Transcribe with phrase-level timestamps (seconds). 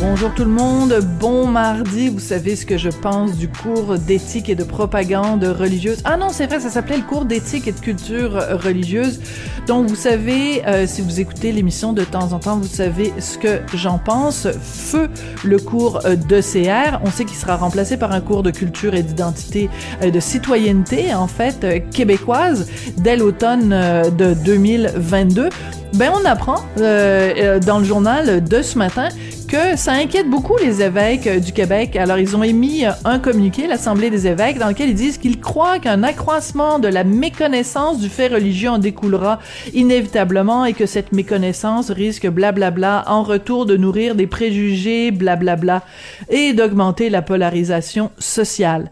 [0.00, 2.08] Bonjour tout le monde, bon mardi.
[2.08, 6.00] Vous savez ce que je pense du cours d'éthique et de propagande religieuse.
[6.04, 8.32] Ah non, c'est vrai, ça s'appelait le cours d'éthique et de culture
[8.62, 9.20] religieuse.
[9.68, 13.38] Donc vous savez, euh, si vous écoutez l'émission de temps en temps, vous savez ce
[13.38, 14.48] que j'en pense.
[14.60, 15.08] Feu
[15.44, 17.00] le cours d'ECR.
[17.04, 19.70] On sait qu'il sera remplacé par un cours de culture et d'identité,
[20.02, 25.48] euh, de citoyenneté en fait euh, québécoise dès l'automne de 2022.
[25.94, 29.10] Ben on apprend dans le journal de ce matin
[29.54, 31.94] que ça inquiète beaucoup les évêques euh, du Québec.
[31.94, 35.38] Alors, ils ont émis euh, un communiqué, l'Assemblée des évêques, dans lequel ils disent qu'ils
[35.38, 39.38] croient qu'un accroissement de la méconnaissance du fait religieux en découlera
[39.72, 45.84] inévitablement et que cette méconnaissance risque, blablabla, en retour de nourrir des préjugés, blablabla,
[46.30, 48.90] et d'augmenter la polarisation sociale.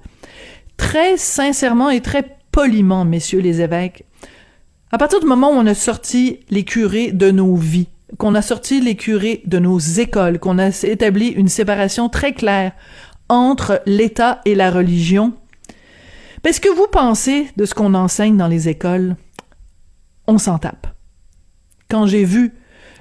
[0.76, 4.04] Très sincèrement et très poliment, messieurs les évêques,
[4.92, 8.42] à partir du moment où on a sorti les curés de nos vies, qu'on a
[8.42, 12.72] sorti les curés de nos écoles, qu'on a établi une séparation très claire
[13.28, 15.32] entre l'État et la religion.
[16.44, 19.16] Est-ce que vous pensez de ce qu'on enseigne dans les écoles?
[20.26, 20.86] On s'en tape.
[21.88, 22.52] Quand j'ai vu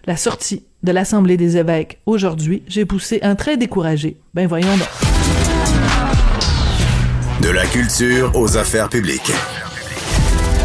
[0.05, 4.17] la sortie de l'Assemblée des évêques aujourd'hui, j'ai poussé un trait découragé.
[4.33, 4.67] Ben voyons.
[7.41, 9.31] De la culture aux affaires publiques.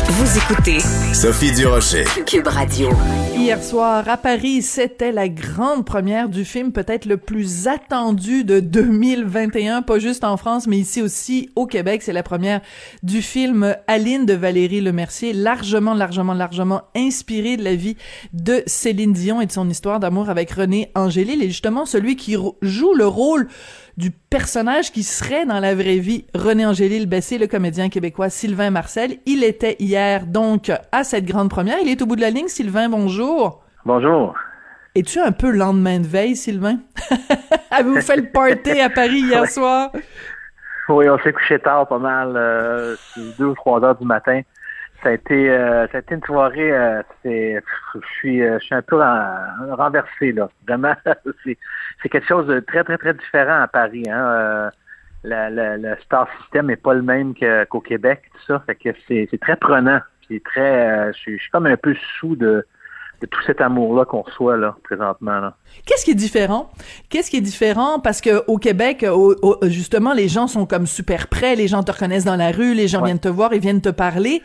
[0.08, 0.78] Vous écoutez
[1.12, 2.04] Sophie Durocher.
[2.24, 2.90] Cube Radio.
[3.36, 8.60] Hier soir, à Paris, c'était la grande première du film peut-être le plus attendu de
[8.60, 12.02] 2021, pas juste en France, mais ici aussi au Québec.
[12.04, 12.60] C'est la première
[13.02, 17.96] du film Aline de Valérie Lemercier, largement, largement, largement inspiré de la vie
[18.32, 21.42] de Céline Dion et de son histoire d'amour avec René Angélil.
[21.42, 23.48] Et justement, celui qui joue le rôle
[23.96, 28.70] du personnage qui serait dans la vraie vie René Angélil Bessé, le comédien québécois Sylvain
[28.70, 29.18] Marcel.
[29.24, 31.78] Il était hier donc à cette grande première.
[31.80, 32.48] Il est au bout de la ligne.
[32.48, 33.62] Sylvain, bonjour.
[33.84, 34.34] Bonjour.
[34.94, 36.78] Es-tu un peu lendemain de veille, Sylvain?
[37.70, 39.90] Avez-vous fait le party à Paris hier soir?
[40.88, 42.94] Oui, on s'est couché tard pas mal, euh,
[43.38, 44.40] deux ou trois heures du matin.
[45.06, 46.72] Ça a été, euh, ça a été une soirée.
[46.72, 47.62] Euh, c'est,
[47.94, 50.48] je suis, je suis un peu renversé là.
[50.66, 50.96] Vraiment,
[51.44, 51.56] c'est,
[52.02, 54.02] c'est quelque chose de très, très, très différent à Paris.
[54.10, 54.26] Hein.
[54.26, 54.70] Euh,
[55.22, 57.34] le star system n'est pas le même
[57.70, 58.64] qu'au Québec, tout ça.
[58.66, 60.00] Fait que c'est, très prenant.
[60.26, 60.88] C'est très.
[60.88, 62.66] Euh, je, suis, comme un peu sous de,
[63.20, 65.40] de tout cet amour-là qu'on reçoit là, présentement.
[65.40, 65.56] Là.
[65.84, 66.70] Qu'est-ce qui est différent?
[67.08, 67.98] Qu'est-ce qui est différent?
[67.98, 69.06] Parce que au Québec,
[69.62, 72.88] justement, les gens sont comme super près, les gens te reconnaissent dans la rue, les
[72.88, 74.42] gens viennent te voir, ils viennent te parler.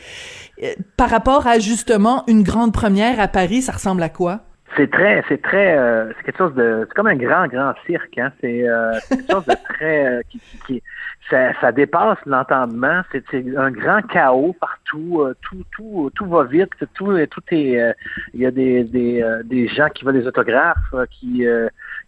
[0.63, 4.41] Euh, par rapport à justement une grande première à Paris, ça ressemble à quoi?
[4.77, 8.17] C'est très, c'est très, euh, c'est quelque chose de, c'est comme un grand, grand cirque.
[8.17, 8.31] Hein?
[8.39, 10.83] C'est, euh, quelque chose de très, euh, qui, qui,
[11.29, 13.01] ça, ça, dépasse l'entendement.
[13.11, 15.25] C'est, un grand chaos partout.
[15.41, 16.71] tout, tout, tout va vite.
[16.93, 17.95] Tout, tout est.
[18.33, 21.45] Il y a des, des, des gens qui veulent des autographes, qui,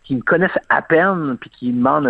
[0.04, 2.08] qui me connaissent à peine, puis qui demandent.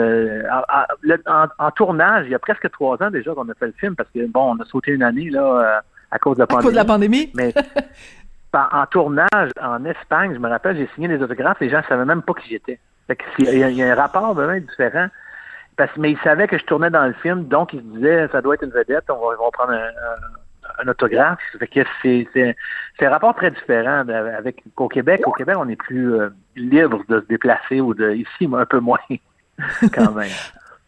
[1.28, 3.96] En, en, tournage, il y a presque trois ans déjà qu'on a fait le film,
[3.96, 5.81] parce que bon, on a sauté une année là
[6.13, 6.59] à cause de la pandémie.
[6.59, 7.31] À cause de la pandémie.
[7.34, 7.53] Mais
[8.53, 12.06] en tournage en Espagne, je me rappelle, j'ai signé des autographes, les gens ne savaient
[12.06, 12.80] même pas qui j'étais.
[13.40, 15.08] il, y a un rapport vraiment différent.
[15.75, 18.42] Parce, mais ils savaient que je tournais dans le film, donc ils se disaient ça
[18.42, 21.40] doit être une vedette, on va, prendre un, autographe.
[21.58, 22.56] Fait que c'est,
[23.02, 25.22] un rapport très différent avec qu'au Québec.
[25.25, 28.80] Au Québec, on est plus euh, libre de se déplacer ou de ici, un peu
[28.80, 29.00] moins
[29.94, 30.30] quand même.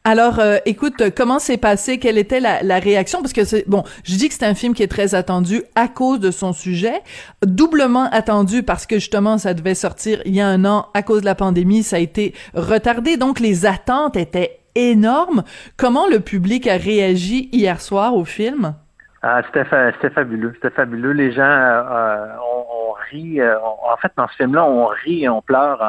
[0.07, 1.97] Alors, euh, écoute, comment s'est passé?
[1.97, 3.21] Quelle était la, réaction?
[3.21, 5.87] Parce que c'est bon, je dis que c'est un film qui est très attendu à
[5.87, 7.01] cause de son sujet,
[7.43, 11.21] doublement attendu parce que justement ça devait sortir il y a un an à cause
[11.21, 15.43] de la pandémie, ça a été retardé, donc les attentes étaient énormes.
[15.75, 18.75] Comment le public a réagi hier soir au film?
[19.23, 19.63] Ah, c'était,
[20.11, 21.13] fabuleux, c'était fabuleux.
[21.13, 23.39] Les gens euh, euh on, rit.
[23.41, 25.79] En fait, dans ce film-là, on rit et on pleure.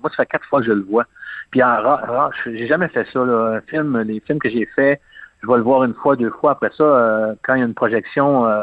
[0.00, 1.04] moi, ça fait quatre fois que je le vois.
[1.50, 3.24] Puis en j'ai jamais fait ça.
[3.24, 3.56] Là.
[3.56, 5.00] Un film, les films que j'ai faits,
[5.42, 6.52] je vais le voir une fois, deux fois.
[6.52, 8.62] Après ça, euh, quand il y a une projection, euh,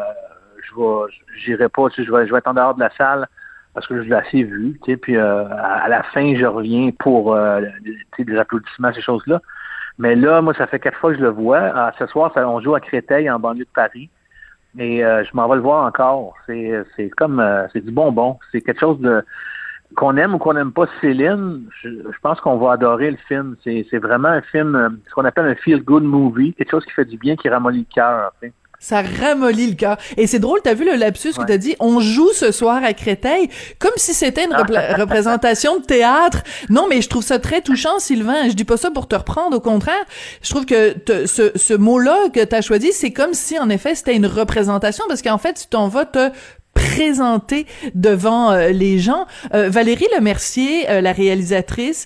[0.64, 1.90] je vais, j'irai pas.
[1.90, 3.28] Tu sais, je vais, je vais être en dehors de la salle
[3.74, 4.80] parce que je l'ai assez vu.
[4.84, 8.94] Tu sais, puis euh, à la fin, je reviens pour euh, tu sais, des applaudissements,
[8.94, 9.42] ces choses-là.
[10.00, 11.72] Mais là, moi, ça fait quatre fois que je le vois.
[11.74, 14.10] Ah, ce soir, ça, on joue à Créteil, en banlieue de Paris.
[14.78, 16.36] Et je m'en vais le voir encore.
[16.46, 17.44] C'est, c'est comme
[17.74, 18.38] c'est du bonbon.
[18.52, 19.24] C'est quelque chose de
[19.96, 21.90] qu'on aime ou qu'on n'aime pas Céline, je,
[22.22, 23.56] pense qu'on va adorer le film.
[23.64, 27.06] C'est vraiment un film, euh, ce qu'on appelle un feel-good movie, quelque chose qui fait
[27.06, 28.32] du bien, qui ramollit le cœur.
[28.80, 29.98] Ça ramollit le cœur.
[30.18, 32.94] Et c'est drôle, t'as vu le lapsus que t'as dit, on joue ce soir à
[32.94, 33.50] Créteil,
[33.80, 34.54] comme si c'était une
[35.00, 36.44] représentation de théâtre.
[36.70, 38.50] Non, mais je trouve ça très touchant, Sylvain.
[38.50, 40.06] Je dis pas ça pour te reprendre, au contraire.
[40.44, 40.94] Je trouve que
[41.26, 45.24] ce, ce mot-là que t'as choisi, c'est comme si, en effet, c'était une représentation, parce
[45.24, 46.30] qu'en fait, tu t'en vas te
[46.78, 47.66] présenter
[47.96, 49.26] devant euh, les gens.
[49.54, 52.06] Euh, Valérie Lemercier, euh, la réalisatrice,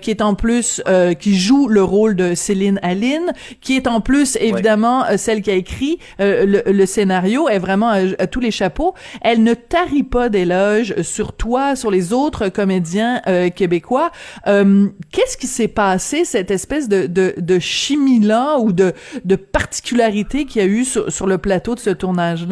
[0.00, 0.82] qui est en plus
[1.18, 5.54] qui joue le rôle de Céline Aline, qui est en plus évidemment celle qui a
[5.54, 8.94] écrit le, scénario, est vraiment à, tous les chapeaux.
[9.22, 13.20] Elle ne tarit pas d'éloges sur toi, sur les autres comédiens
[13.54, 14.10] québécois.
[14.44, 18.92] Qu'est-ce qui s'est passé cette espèce de, de, de chimie là ou de,
[19.24, 22.46] de particularité qu'il y a eu sur, sur le plateau de ce tournage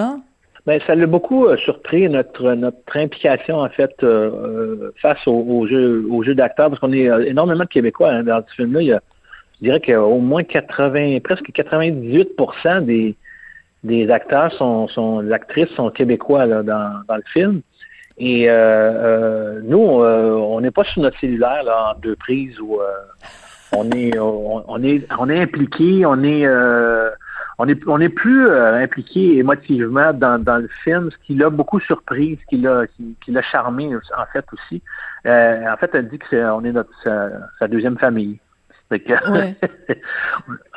[0.69, 5.67] Ben, ça l'a beaucoup euh, surpris notre notre implication en fait euh, euh, face au,
[5.67, 8.83] jeu au jeu d'acteurs parce qu'on est énormément de Québécois hein, dans ce film-là.
[8.83, 9.01] Il y a,
[9.55, 13.17] je dirais qu'au moins 80, presque 98% des
[13.83, 17.63] des acteurs sont, sont actrices sont québécois là, dans, dans le film.
[18.19, 18.47] Et
[19.65, 22.79] nous, on n'est pas sur notre cellulaire là, en deux prises où
[23.75, 26.47] on est on, est on est impliqué, on est
[27.59, 31.51] on est, on est plus euh, impliqué émotivement dans, dans le film, ce qui l'a
[31.51, 34.81] beaucoup surpris, ce qui l'a, qui, l'a charmé en fait aussi.
[35.27, 38.39] Euh, en fait, elle dit que c'est, on est notre sa, deuxième famille.
[38.91, 39.57] elle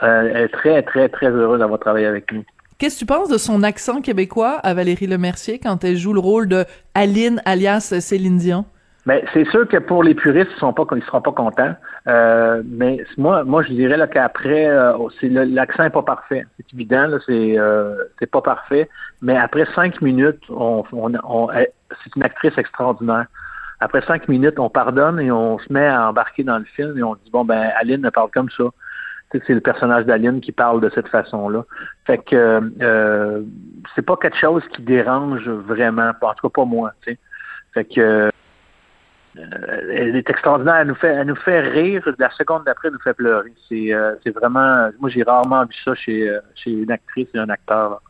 [0.01, 2.43] est très, très, très heureuse d'avoir travaillé avec nous.
[2.77, 6.19] Qu'est-ce que tu penses de son accent québécois à Valérie Lemercier quand elle joue le
[6.19, 8.65] rôle de Aline alias Céline Dion?
[9.05, 11.75] Mais c'est sûr que pour les puristes, ils sont pas, ils seront pas contents.
[12.07, 16.45] Euh, mais moi, moi, je dirais qu'après, euh, l'accent est pas parfait.
[16.57, 18.89] C'est évident, c'est, euh, c'est pas parfait.
[19.21, 23.25] Mais après cinq minutes, on, on, c'est une actrice extraordinaire.
[23.79, 27.03] Après cinq minutes, on pardonne et on se met à embarquer dans le film et
[27.03, 28.65] on dit bon ben, Aline ne parle comme ça.
[29.31, 31.63] C'est le personnage d'Aline qui parle de cette façon-là.
[32.05, 33.41] Fait que euh,
[33.95, 36.91] c'est pas quelque chose qui dérange vraiment, en tout cas pas moi.
[37.73, 38.29] Fait que
[39.37, 40.75] euh, elle est extraordinaire.
[40.75, 42.03] Elle nous fait, elle nous fait rire.
[42.17, 43.53] La seconde d'après, elle nous fait pleurer.
[43.69, 44.89] C'est, euh, c'est vraiment.
[44.99, 48.01] Moi, j'ai rarement vu ça chez, euh, chez une actrice et un acteur.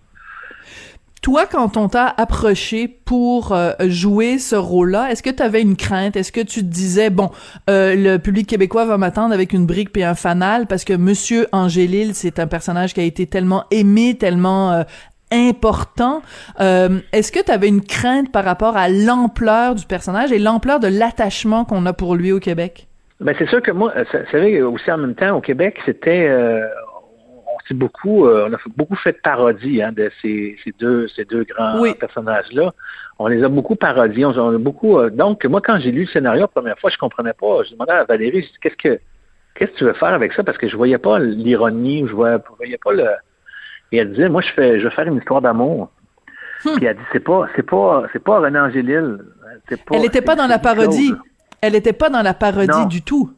[1.21, 6.15] Toi, quand on t'a approché pour jouer ce rôle-là, est-ce que tu avais une crainte?
[6.15, 7.29] Est-ce que tu te disais, bon,
[7.67, 12.15] le public québécois va m'attendre avec une brique et un fanal parce que Monsieur Angélil,
[12.15, 14.83] c'est un personnage qui a été tellement aimé, tellement
[15.31, 16.21] important.
[16.59, 20.79] Euh, est-ce que tu avais une crainte par rapport à l'ampleur du personnage et l'ampleur
[20.79, 22.87] de l'attachement qu'on a pour lui au Québec?
[23.19, 26.27] Ben c'est sûr que moi, vous savez, aussi en même temps, au Québec, c'était...
[26.27, 26.65] Euh,
[27.47, 28.25] on s'est beaucoup...
[28.25, 32.73] Euh, on a beaucoup fait de parodies hein, de ces, deux, ces deux grands personnages-là.
[33.19, 34.25] On les a beaucoup parodiés.
[34.25, 34.99] On, a beaucoup...
[35.09, 37.63] donc, moi, quand j'ai lu le scénario la première fois, je comprenais pas.
[37.63, 38.99] Je demandais à Valérie, qu'est-ce que...
[39.53, 40.43] Qu'est-ce que tu veux faire avec ça?
[40.43, 43.05] Parce que je voyais pas l'ironie, je voyais, je voyais pas le,
[43.91, 45.91] et elle disait, moi, je fais, je vais faire une histoire d'amour.
[46.63, 46.75] Hmm.
[46.75, 49.19] Puis elle dit, c'est pas, c'est pas, c'est pas René Angélil.
[49.91, 51.13] elle n'était pas dans la parodie.
[51.61, 53.31] Elle n'était pas dans la parodie du tout.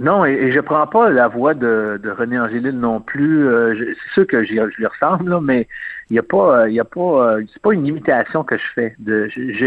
[0.00, 3.46] Non, et, je prends pas la voix de, de René Angélil non plus.
[3.46, 5.68] Euh, c'est sûr que je lui ressemble, mais
[6.10, 8.96] il y a pas, il y a pas, c'est pas une imitation que je fais.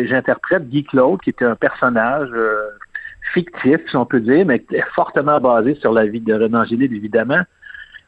[0.06, 2.70] j'interprète Guy Claude, qui était un personnage euh,
[3.34, 4.64] fictif, si on peut dire, mais
[4.94, 7.44] fortement basé sur la vie de René Angélil, évidemment.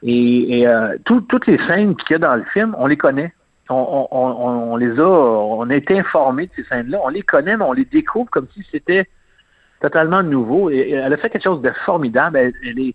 [0.04, 3.34] Et, euh, toutes les scènes qu'il y a dans le film, on les connaît.
[3.70, 7.00] On, on, on, les a, on a été informés de ces scènes-là.
[7.04, 9.08] On les connaît, mais on les découvre comme si c'était
[9.82, 10.70] totalement nouveau.
[10.70, 12.52] Et, elle a fait quelque chose de formidable.
[12.64, 12.94] il,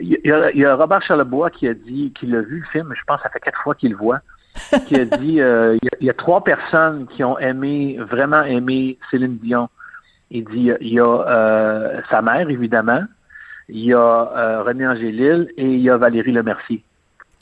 [0.00, 3.24] y a, Robert Charlebois qui a dit qu'il a vu le film, je pense que
[3.24, 4.20] ça fait quatre fois qu'il le voit,
[4.86, 9.38] qui a dit euh, il, y a, trois personnes qui ont aimé, vraiment aimé Céline
[9.38, 9.68] Dion.
[10.30, 13.02] Il dit il y a euh, sa mère, évidemment,
[13.68, 16.82] il y a euh, René Angélil et il y a Valérie Lemercier.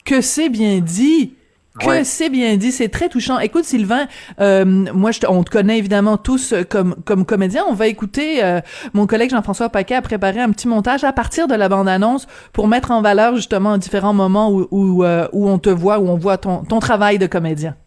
[0.05, 1.35] Que c'est bien dit!
[1.79, 3.39] Que c'est bien dit, c'est très touchant.
[3.39, 4.07] Écoute Sylvain,
[4.41, 7.63] euh, moi je on te connaît évidemment tous comme comme comédien.
[7.69, 8.59] On va écouter euh,
[8.93, 12.67] mon collègue Jean-François Paquet a préparé un petit montage à partir de la bande-annonce pour
[12.67, 16.37] mettre en valeur justement différents moments où où, où on te voit, où on voit
[16.37, 17.77] ton ton travail de comédien.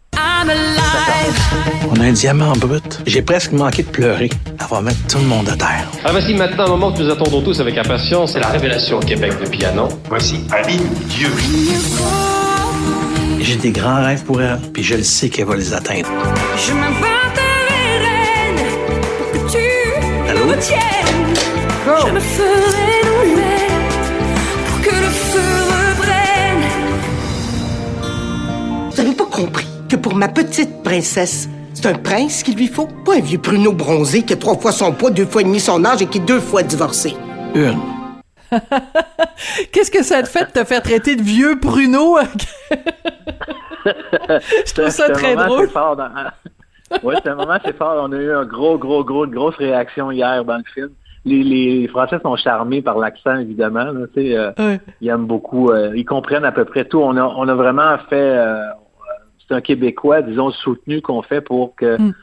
[1.89, 3.01] On a un diamant brut.
[3.05, 4.29] J'ai presque manqué de pleurer.
[4.59, 5.87] Elle va mettre tout le monde à terre.
[6.03, 8.33] Ah, voici maintenant un moment que nous attendons tous avec impatience.
[8.33, 9.87] C'est la révélation au Québec de piano.
[10.09, 11.29] Voici Aline Dieu.
[13.39, 16.09] J'ai des grands rêves pour elle, puis je le sais qu'elle va les atteindre.
[16.57, 16.71] Je
[19.17, 19.57] pour que tu
[20.29, 20.45] Allô?
[22.07, 23.75] Je me ferai nouvelle
[24.67, 26.65] pour que le feu reprenne.
[28.91, 29.74] Vous n'avez pas compris
[30.15, 34.23] pour ma petite princesse, c'est un prince qu'il lui faut, pas un vieux pruneau bronzé
[34.23, 36.25] qui a trois fois son poids, deux fois et demi son âge et qui est
[36.25, 37.13] deux fois divorcé.
[37.53, 37.81] Une.
[39.73, 42.17] Qu'est-ce que ça te fait de te faire traiter de vieux pruneau?
[43.85, 45.67] je trouve ça très drôle.
[47.03, 48.01] oui, c'est un moment assez fort.
[48.01, 50.91] On a eu un gros, gros, gros, une grosse réaction hier dans le film.
[51.25, 53.83] Les, les Français sont charmés par l'accent, évidemment.
[53.83, 55.71] Là, euh, Ils aiment beaucoup.
[55.71, 57.01] Euh, ils comprennent à peu près tout.
[57.01, 58.15] On a, on a vraiment fait...
[58.37, 58.63] Euh,
[59.47, 62.01] c'est un Québécois, disons, soutenu qu'on fait pour que...
[62.01, 62.13] Mm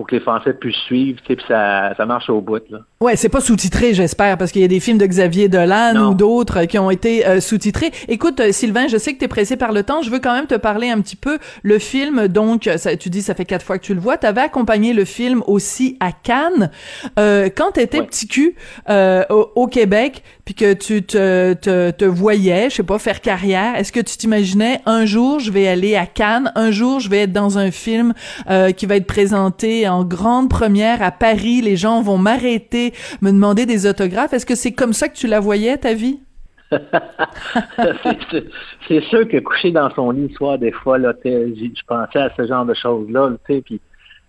[0.00, 2.62] pour que les Français puissent suivre, puis ça, ça marche au bout.
[2.70, 2.78] Là.
[3.02, 6.14] Ouais, c'est pas sous-titré, j'espère, parce qu'il y a des films de Xavier Dolan ou
[6.14, 7.92] d'autres qui ont été euh, sous-titrés.
[8.08, 10.02] Écoute, euh, Sylvain, je sais que tu es pressé par le temps.
[10.02, 11.38] Je veux quand même te parler un petit peu.
[11.62, 14.18] Le film, donc, ça, tu dis, ça fait quatre fois que tu le vois.
[14.18, 16.70] Tu avais accompagné le film aussi à Cannes.
[17.18, 18.54] Euh, quand tu étais petit cul
[18.90, 23.76] euh, au, Québec, puis que tu te, te, te voyais, je sais pas, faire carrière,
[23.76, 27.20] est-ce que tu t'imaginais un jour, je vais aller à Cannes, un jour, je vais
[27.20, 28.12] être dans un film
[28.76, 32.89] qui va être présenté en grande première à Paris, les gens vont m'arrêter,
[33.22, 34.32] me demander des autographes.
[34.32, 36.20] Est-ce que c'est comme ça que tu la voyais, ta vie?
[38.88, 42.46] c'est sûr que coucher dans son lit soir, des fois, là, je pensais à ce
[42.46, 43.80] genre de choses-là, puis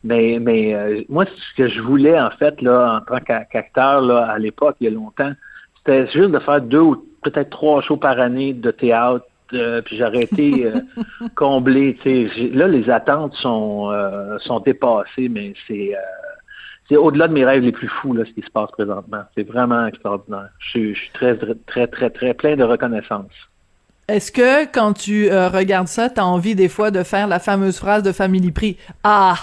[0.03, 4.25] mais, mais euh, moi, ce que je voulais, en fait, là, en tant qu'acteur, là,
[4.31, 5.31] à l'époque, il y a longtemps,
[5.77, 9.97] c'était juste de faire deux ou peut-être trois shows par année de théâtre, euh, puis
[9.97, 10.79] j'aurais été euh,
[11.35, 11.95] comblé.
[12.53, 13.91] Là, les attentes sont,
[14.39, 15.93] sont dépassées, mais c'est
[16.89, 19.23] c'est au-delà de mes rêves les plus fous, là, ce qui se passe présentement.
[19.35, 20.49] C'est vraiment extraordinaire.
[20.59, 23.31] Je, suis très, très, très, très plein de reconnaissance.
[24.07, 27.77] Est-ce que quand tu regardes ça, tu as envie des fois de faire la fameuse
[27.77, 28.77] phrase de Family Prix?
[29.03, 29.35] Ah!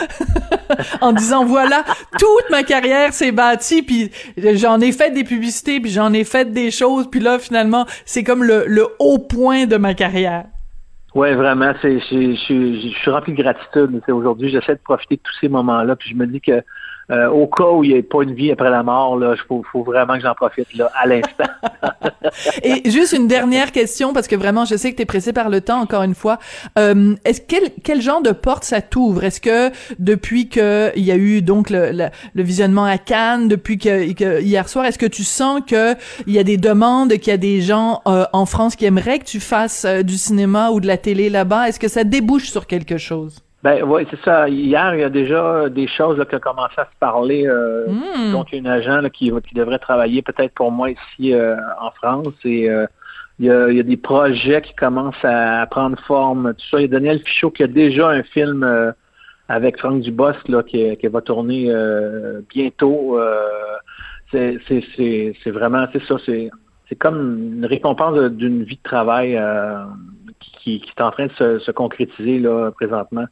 [1.00, 1.84] en disant voilà
[2.18, 4.10] toute ma carrière s'est bâtie puis
[4.54, 8.24] j'en ai fait des publicités puis j'en ai fait des choses puis là finalement c'est
[8.24, 10.46] comme le, le haut point de ma carrière.
[11.14, 12.34] Ouais, vraiment, c'est je
[12.88, 14.00] suis rempli de gratitude.
[14.08, 16.62] Aujourd'hui, j'essaie de profiter de tous ces moments-là puis je me dis que
[17.10, 19.82] euh, au cas où il n'y ait pas une vie après la mort, il faut,
[19.82, 21.44] vraiment que j'en profite là, à l'instant.
[22.62, 25.50] Et juste une dernière question, parce que vraiment, je sais que tu es pressé par
[25.50, 26.38] le temps, encore une fois.
[26.78, 29.24] Euh, est-ce quel, quel genre de porte ça t'ouvre?
[29.24, 34.40] Est-ce que depuis qu'il y a eu donc le, le, visionnement à Cannes, depuis que,
[34.40, 35.96] hier soir, est-ce que tu sens qu'il
[36.28, 39.24] y a des demandes, qu'il y a des gens euh, en France qui aimeraient que
[39.24, 41.68] tu fasses du cinéma ou de la télé là-bas?
[41.68, 43.42] Est-ce que ça débouche sur quelque chose?
[43.62, 44.48] Ben oui, c'est ça.
[44.48, 47.46] Hier, il y a déjà des choses là, qui ont commencé à se parler.
[47.46, 48.32] Euh, hmm.
[48.32, 52.34] Donc, un agent qui, qui devrait travailler peut-être pour moi ici euh, en France.
[52.44, 52.86] Et euh,
[53.38, 56.54] il, y a, il, y a, des projets qui commencent à, prendre forme.
[56.54, 56.78] Tout ça.
[56.80, 58.94] Il y a Daniel Fichot qui a déjà un film
[59.48, 61.72] avec Franck Dubos là, qui, qui va tourner
[62.52, 63.16] bientôt.
[64.32, 64.58] c'est
[65.46, 66.16] vraiment, c'est ça.
[66.26, 66.50] C'est
[66.88, 69.40] c'est comme une récompense d'une vie de travail
[70.40, 73.24] qui, qui, est en train de se, se concrétiser là présentement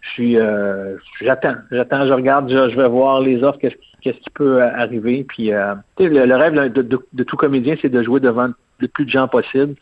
[0.00, 4.30] je suis euh, j'attends, j'attends, je regarde, je, vais voir les offres, qu'est-ce, qu'est-ce qui
[4.30, 5.24] peut arriver.
[5.24, 9.04] Puis euh, le, le, rêve de, de, tout comédien, c'est de jouer devant le plus
[9.04, 9.74] de gens possible.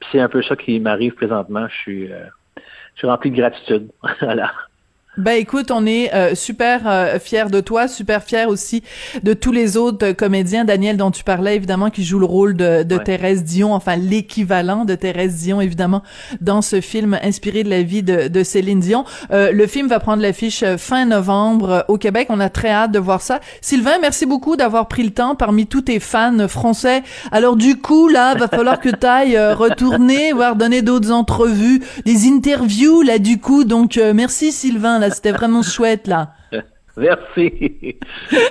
[0.00, 1.66] Puis c'est un peu ça qui m'arrive présentement.
[1.68, 2.24] Je suis, euh,
[2.56, 3.90] je suis rempli de gratitude.
[4.20, 4.52] voilà.
[5.16, 8.82] Ben écoute, on est euh, super euh, fiers de toi, super fiers aussi
[9.22, 10.64] de tous les autres comédiens.
[10.64, 14.84] Daniel, dont tu parlais évidemment, qui joue le rôle de, de Thérèse Dion, enfin l'équivalent
[14.84, 16.02] de Thérèse Dion évidemment
[16.40, 19.04] dans ce film inspiré de la vie de, de Céline Dion.
[19.30, 22.26] Euh, le film va prendre l'affiche fin novembre au Québec.
[22.30, 23.38] On a très hâte de voir ça.
[23.60, 27.04] Sylvain, merci beaucoup d'avoir pris le temps parmi tous tes fans français.
[27.30, 32.26] Alors du coup là, va falloir que tu ailles retourner, voir donner d'autres entrevues, des
[32.26, 33.62] interviews là du coup.
[33.62, 36.32] Donc merci Sylvain c'était vraiment chouette, là.
[36.96, 37.96] Merci.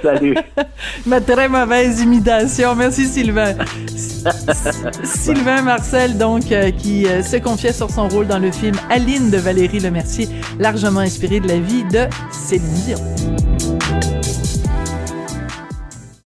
[0.01, 0.35] Salut.
[1.05, 2.75] Ma très mauvaise imitation.
[2.75, 3.55] Merci, Sylvain.
[5.03, 9.31] Sylvain Marcel, donc, euh, qui euh, se confiait sur son rôle dans le film Aline
[9.31, 10.27] de Valérie Lemercier,
[10.59, 13.52] largement inspiré de la vie de Céline Dion.